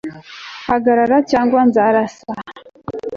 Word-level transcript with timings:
hagarara, 0.67 1.17
cyangwa 1.31 1.59
nzarasa 1.69 2.31